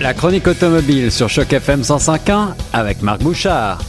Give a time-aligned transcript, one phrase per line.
[0.00, 3.82] La chronique automobile sur Choc FM 105.1 avec Marc Bouchard.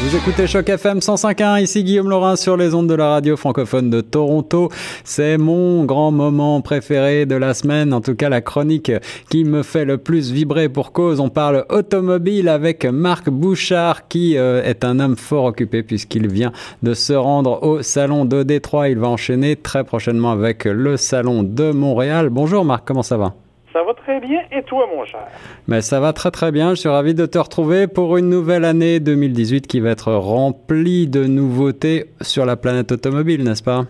[0.00, 3.88] Vous écoutez Choc FM 105.1, ici Guillaume Laurin sur les ondes de la radio francophone
[3.88, 4.72] de Toronto.
[5.04, 8.90] C'est mon grand moment préféré de la semaine, en tout cas la chronique
[9.30, 11.20] qui me fait le plus vibrer pour cause.
[11.20, 16.50] On parle automobile avec Marc Bouchard qui euh, est un homme fort occupé puisqu'il vient
[16.82, 18.88] de se rendre au salon de Détroit.
[18.88, 22.30] Il va enchaîner très prochainement avec le salon de Montréal.
[22.30, 23.34] Bonjour Marc, comment ça va?
[23.76, 24.40] Ça va très bien.
[24.52, 25.20] Et toi, mon cher?
[25.68, 26.70] Mais ça va très très bien.
[26.70, 31.06] Je suis ravi de te retrouver pour une nouvelle année 2018 qui va être remplie
[31.06, 33.82] de nouveautés sur la planète automobile, n'est-ce pas?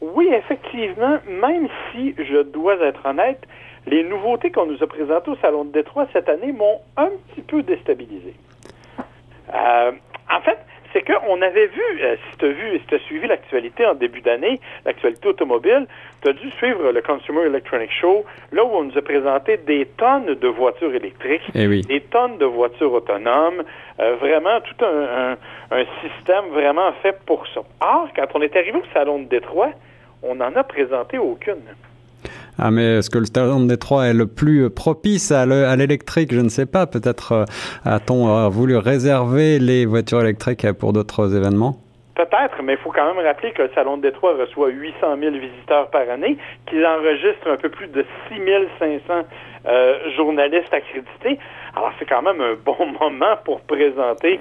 [0.00, 1.18] Oui, effectivement.
[1.28, 3.42] Même si, je dois être honnête,
[3.86, 7.42] les nouveautés qu'on nous a présentées au Salon de Détroit cette année m'ont un petit
[7.42, 8.32] peu déstabilisé.
[9.54, 9.92] Euh,
[10.34, 10.56] en fait,
[10.96, 13.92] c'est qu'on avait vu, euh, si tu as vu si tu as suivi l'actualité en
[13.94, 15.86] début d'année, l'actualité automobile,
[16.22, 19.84] tu as dû suivre le Consumer Electronic Show, là où on nous a présenté des
[19.98, 21.82] tonnes de voitures électriques, Eh oui.
[21.82, 23.62] des tonnes de voitures autonomes,
[24.00, 25.36] euh, vraiment tout un, un,
[25.80, 27.60] un système vraiment fait pour ça.
[27.82, 29.72] Or, quand on est arrivé au Salon de Détroit,
[30.22, 31.62] on n'en a présenté aucune.
[32.58, 35.76] Ah, mais est-ce que le salon de Détroit est le plus propice à le- à
[35.76, 36.32] l'électrique?
[36.32, 36.86] Je ne sais pas.
[36.86, 37.44] Peut-être euh,
[37.84, 41.76] a-t-on euh, voulu réserver les voitures électriques pour d'autres événements?
[42.14, 45.32] Peut-être, mais il faut quand même rappeler que le Salon de Détroit reçoit 800 000
[45.36, 48.40] visiteurs par année, qu'ils enregistrent un peu plus de 6
[48.78, 49.26] 500
[49.68, 51.38] euh, journalistes accrédités.
[51.76, 54.40] Alors, c'est quand même un bon moment pour présenter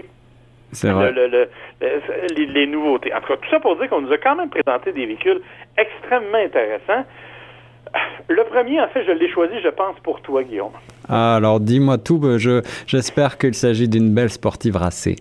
[0.72, 1.12] C'est vrai.
[1.12, 1.48] le- le-
[1.82, 1.90] le-
[2.38, 3.14] les, les nouveautés.
[3.14, 5.42] En tout cas, tout ça pour dire qu'on nous a quand même présenté des véhicules
[5.78, 7.04] extrêmement intéressants.
[8.28, 10.72] Le premier, en fait, je l'ai choisi, je pense, pour toi, Guillaume.
[11.08, 12.18] Ah, alors dis-moi tout.
[12.18, 15.16] bah, Je j'espère qu'il s'agit d'une belle sportive racée.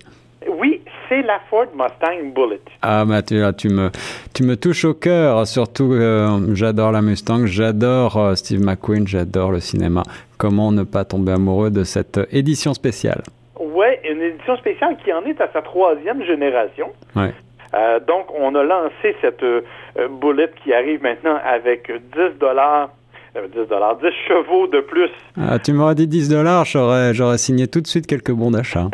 [0.49, 2.61] Oui, c'est la Ford Mustang Bullet.
[2.83, 3.91] Ah, tu, là, tu me
[4.35, 5.47] tu me touches au cœur.
[5.47, 10.03] Surtout, euh, j'adore la Mustang, j'adore euh, Steve McQueen, j'adore le cinéma.
[10.39, 13.23] Comment ne pas tomber amoureux de cette édition spéciale?
[13.61, 16.89] Oui, une édition spéciale qui en est à sa troisième génération.
[17.15, 17.33] Ouais.
[17.75, 19.63] Euh, donc, on a lancé cette euh,
[19.99, 22.91] euh, Bullet qui arrive maintenant avec 10 dollars,
[23.35, 25.11] 10 dollars, 10 chevaux de plus.
[25.41, 28.89] Ah, tu m'aurais dit 10 dollars, j'aurais j'aurais signé tout de suite quelques bons d'achat.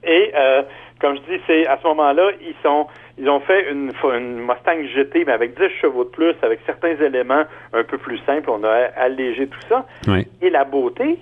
[0.04, 0.62] Et euh,
[1.00, 2.86] comme je dis, c'est à ce moment-là, ils sont
[3.18, 6.96] ils ont fait une, une Mustang GT, mais avec 10 chevaux de plus, avec certains
[6.96, 7.44] éléments
[7.74, 8.48] un peu plus simples.
[8.48, 9.86] On a allégé tout ça.
[10.08, 10.26] Oui.
[10.40, 11.18] Et la beauté,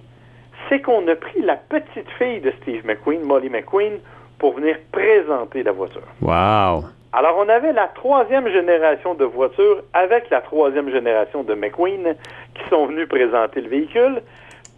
[0.69, 3.99] c'est qu'on a pris la petite fille de Steve McQueen, Molly McQueen,
[4.41, 6.03] pour venir présenter la voiture.
[6.21, 6.83] Waouh.
[7.13, 12.15] Alors, on avait la troisième génération de voitures avec la troisième génération de McQueen
[12.55, 14.23] qui sont venus présenter le véhicule.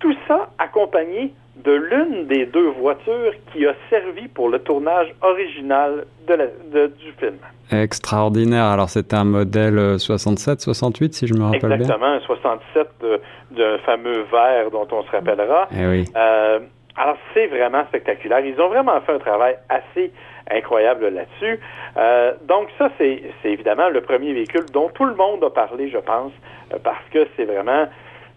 [0.01, 1.33] Tout ça accompagné
[1.65, 6.87] de l'une des deux voitures qui a servi pour le tournage original de la- de-
[6.87, 7.37] du film.
[7.71, 8.65] Extraordinaire.
[8.65, 11.73] Alors c'était un modèle euh, 67, 68 si je me rappelle bien.
[11.77, 13.21] Exactement, un 67 de-
[13.51, 15.69] d'un fameux verre dont on se rappellera.
[15.77, 16.05] Eh oui.
[16.17, 16.61] Euh,
[16.97, 18.41] alors, c'est vraiment spectaculaire.
[18.41, 20.13] Ils ont vraiment fait un travail assez
[20.51, 21.59] incroyable là-dessus.
[21.97, 25.99] Euh, donc, ça, c'est évidemment le premier véhicule dont tout le monde a parlé, je
[25.99, 26.33] pense,
[26.73, 27.87] euh, parce que c'est vraiment,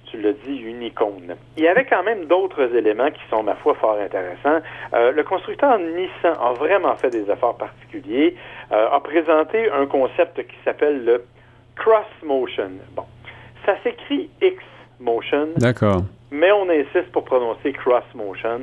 [0.06, 1.36] tu l'as dit, une icône.
[1.58, 4.64] Il y avait quand même d'autres éléments qui sont, ma foi, fort intéressants.
[4.94, 8.36] Euh, le constructeur Nissan a vraiment fait des efforts particuliers,
[8.72, 11.24] a présenté un concept qui s'appelle le
[11.76, 12.72] Cross Motion.
[12.96, 13.06] Bon,
[13.66, 14.64] ça s'écrit X
[15.00, 15.50] Motion.
[15.58, 16.02] D'accord.
[16.36, 18.62] Mais on insiste pour prononcer cross motion.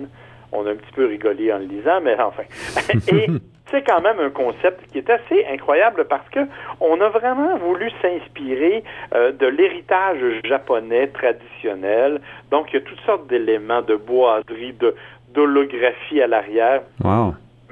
[0.52, 2.42] On a un petit peu rigolé en le lisant, mais enfin.
[3.08, 3.26] Et
[3.70, 6.40] c'est quand même un concept qui est assez incroyable parce que
[6.80, 8.84] on a vraiment voulu s'inspirer
[9.14, 12.20] euh, de l'héritage japonais traditionnel.
[12.50, 14.94] Donc, il y a toutes sortes d'éléments de boiserie, de
[15.34, 16.82] d'holographie à l'arrière.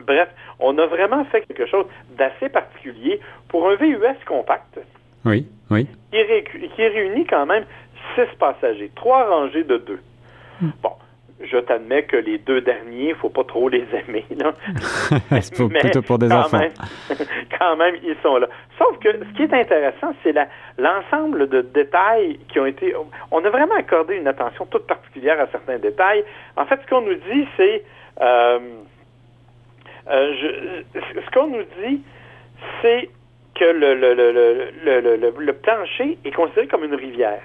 [0.07, 0.29] Bref,
[0.59, 1.85] on a vraiment fait quelque chose
[2.17, 4.81] d'assez particulier pour un VUS compact
[5.27, 5.87] Oui, oui.
[6.11, 6.45] qui, ré-
[6.75, 7.65] qui réunit quand même
[8.15, 10.01] six passagers, trois rangées de deux.
[10.83, 10.93] Bon,
[11.43, 14.53] je t'admets que les deux derniers, faut pas trop les aimer, là.
[15.41, 16.59] C'est pour- Mais plutôt pour des quand enfants?
[16.59, 16.73] Même,
[17.59, 18.47] quand même, ils sont là.
[18.79, 20.35] Sauf que ce qui est intéressant, c'est
[20.77, 22.95] l'ensemble de détails qui ont été.
[23.31, 26.25] On a vraiment accordé une attention toute particulière à certains détails.
[26.57, 27.85] En fait, ce qu'on nous dit, c'est.
[28.21, 28.59] euh,
[30.11, 30.35] euh,
[30.95, 32.03] je- ce qu'on nous dit,
[32.83, 33.09] c'est
[33.55, 37.41] que le plancher est considéré comme une rivière.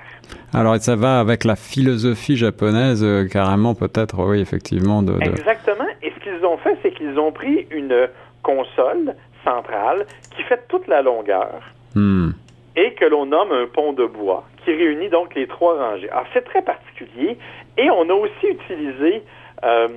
[0.55, 5.01] Alors ça va avec la philosophie japonaise, euh, carrément peut-être, oui, effectivement.
[5.03, 5.85] De, de- Exactement.
[6.01, 8.07] Et ce qu'ils ont fait, c'est qu'ils ont pris une
[8.41, 10.05] console centrale
[10.35, 11.49] qui fait toute la longueur
[11.95, 12.31] Hmm.
[12.75, 16.09] et que l'on nomme un pont de bois, qui réunit donc les trois rangées.
[16.09, 17.37] Alors, c'est très particulier.
[17.77, 19.23] Et on a aussi utilisé
[19.63, 19.87] euh,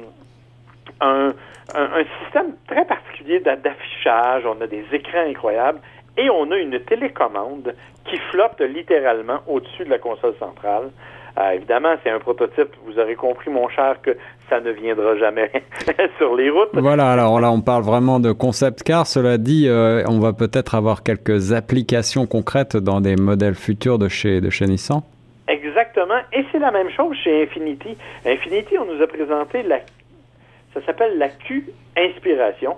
[1.00, 1.32] un,
[1.74, 4.44] un- un système très particulier d'a- d'affichage.
[4.46, 5.80] On a des écrans incroyables.
[6.18, 7.74] Et on a une télécommande
[8.04, 10.90] qui flotte littéralement au-dessus de la console centrale.
[11.38, 12.74] Euh, évidemment, c'est un prototype.
[12.84, 14.16] Vous aurez compris, mon cher, que
[14.50, 15.50] ça ne viendra jamais
[16.18, 16.70] sur les routes.
[16.72, 19.06] Voilà, alors là, on parle vraiment de concept car.
[19.06, 24.08] Cela dit, euh, on va peut-être avoir quelques applications concrètes dans des modèles futurs de
[24.08, 25.02] chez, de chez Nissan.
[25.46, 26.18] Exactement.
[26.32, 27.96] Et c'est la même chose chez Infinity.
[28.26, 29.78] Infinity, on nous a présenté la,
[30.74, 31.66] ça s'appelle la Q
[31.96, 32.76] Inspiration.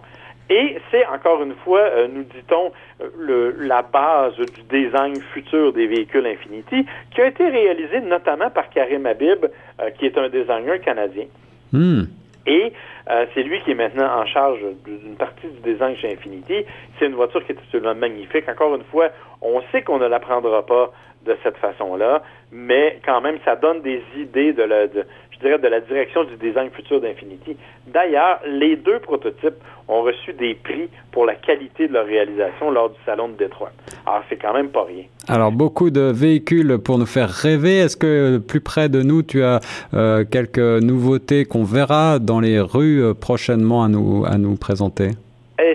[0.51, 2.73] Et c'est encore une fois, euh, nous dit-on,
[3.17, 8.69] le, la base du design futur des véhicules Infinity, qui a été réalisé notamment par
[8.71, 9.47] Karim Habib,
[9.81, 11.27] euh, qui est un designer canadien.
[11.73, 12.03] Hmm.
[12.47, 12.73] Et
[13.11, 16.65] euh, c'est lui qui est maintenant en charge d'une partie du design chez Infinity.
[16.99, 18.49] C'est une voiture qui est absolument magnifique.
[18.49, 19.11] Encore une fois,
[19.41, 20.93] on sait qu'on ne la prendra pas
[21.27, 25.05] de cette façon-là, mais quand même, ça donne des idées de la, de,
[25.41, 27.57] dirais, de la direction du design futur d'Infinity.
[27.87, 29.57] D'ailleurs, les deux prototypes
[29.89, 33.73] ont reçu des prix pour la qualité de leur réalisation lors du Salon de Détroit.
[34.07, 35.05] Alors, c'est quand même pas rien.
[35.29, 37.79] Alors, beaucoup de véhicules pour nous faire rêver.
[37.79, 39.61] Est-ce que plus près de nous, tu as
[39.95, 45.11] euh, quelques nouveautés qu'on verra dans les rues euh, prochainement à nous, à nous présenter?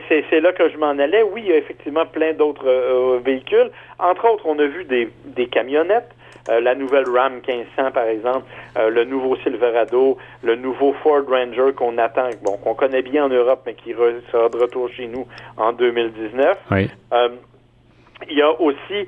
[0.07, 1.23] C'est là que je m'en allais.
[1.23, 3.69] Oui, il y a effectivement plein d'autres euh, véhicules.
[3.99, 6.13] Entre autres, on a vu des, des camionnettes.
[6.49, 8.45] Euh, la nouvelle Ram 1500, par exemple,
[8.77, 13.29] euh, le nouveau Silverado, le nouveau Ford Ranger qu'on attend, bon, qu'on connaît bien en
[13.29, 13.93] Europe, mais qui
[14.31, 15.25] sera de retour chez nous
[15.57, 16.57] en 2019.
[16.71, 16.89] Oui.
[17.13, 17.29] Euh,
[18.29, 19.07] il y a aussi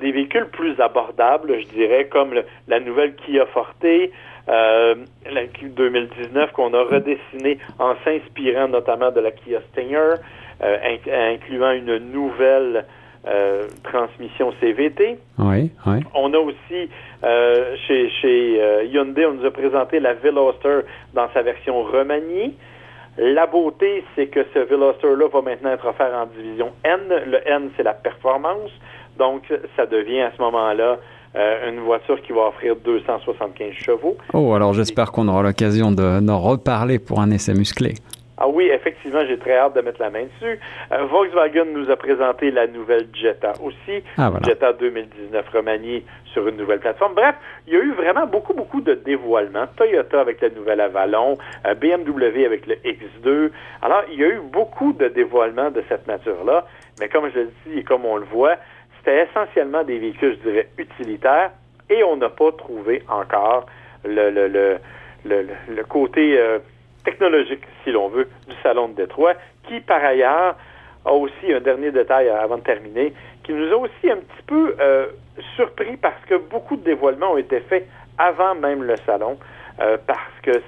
[0.00, 2.34] des véhicules plus abordables, je dirais, comme
[2.66, 3.86] la nouvelle Kia Forte,
[4.48, 10.14] la Kia 2019 qu'on a redessiné en s'inspirant notamment de la Kia Stinger,
[10.60, 12.84] incluant une nouvelle
[13.26, 15.18] euh, transmission CVT.
[15.38, 16.00] Oui, oui.
[16.14, 16.88] On a aussi
[17.24, 20.80] euh, chez, chez euh, Hyundai, on nous a présenté la Veloster
[21.14, 22.54] dans sa version remaniée.
[23.18, 27.00] La beauté, c'est que ce Veloster-là va maintenant être offert en division N.
[27.26, 28.70] Le N, c'est la performance.
[29.18, 29.42] Donc,
[29.76, 30.98] ça devient à ce moment-là
[31.34, 34.16] une voiture qui va offrir 275 chevaux.
[34.32, 37.94] Oh, alors j'espère qu'on aura l'occasion d'en reparler pour un essai musclé.
[38.40, 40.60] Ah oui, effectivement, j'ai très hâte de mettre la main dessus.
[40.92, 44.46] Euh, Volkswagen nous a présenté la nouvelle Jetta aussi, ah, voilà.
[44.46, 47.14] Jetta 2019 remaniée sur une nouvelle plateforme.
[47.14, 47.34] Bref,
[47.66, 49.66] il y a eu vraiment beaucoup, beaucoup de dévoilements.
[49.76, 51.36] Toyota avec la nouvelle Avalon,
[51.66, 53.50] euh, BMW avec le X2.
[53.82, 56.64] Alors, il y a eu beaucoup de dévoilements de cette nature-là,
[57.00, 58.54] mais comme je le dis et comme on le voit,
[58.98, 61.50] c'était essentiellement des véhicules, je dirais, utilitaires,
[61.90, 63.66] et on n'a pas trouvé encore
[64.04, 64.48] le, le,
[65.24, 66.38] le, le, côté...
[66.38, 66.58] Euh,
[67.08, 69.34] technologique, si l'on veut, du Salon de Détroit,
[69.66, 70.56] qui, par ailleurs,
[71.04, 73.14] a aussi un dernier détail avant de terminer,
[73.44, 75.06] qui nous a aussi un petit peu euh,
[75.56, 77.86] surpris parce que beaucoup de dévoilements ont été faits
[78.18, 79.38] avant même le salon.
[79.80, 79.96] Euh,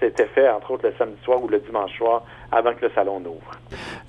[0.00, 3.21] c'était fait, entre autres, le samedi soir ou le dimanche soir, avant que le salon
[3.21, 3.38] n'ouvre.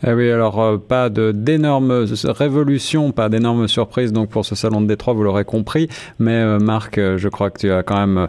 [0.06, 4.88] Eh oui, alors euh, pas d'énormes révolutions, pas d'énormes surprises donc pour ce salon de
[4.88, 5.88] Détroit, vous l'aurez compris.
[6.20, 8.28] Mais euh, Marc, je crois que tu as quand même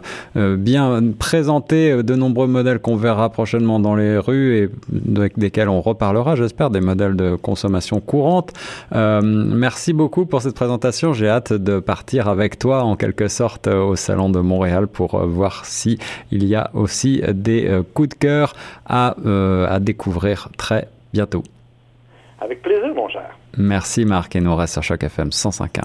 [0.57, 4.69] bien présenté de nombreux modèles qu'on verra prochainement dans les rues et
[5.17, 8.53] avec desquels on reparlera, j'espère, des modèles de consommation courante.
[8.91, 11.13] merci beaucoup pour cette présentation.
[11.13, 15.65] J'ai hâte de partir avec toi en quelque sorte au salon de Montréal pour voir
[15.65, 15.97] si
[16.31, 18.53] il y a aussi des euh, coups de cœur
[18.85, 21.43] à, euh, à découvrir très bientôt.
[22.39, 23.37] Avec plaisir, mon cher.
[23.57, 25.83] Merci Marc et nous reste sur Choc FM 105.1.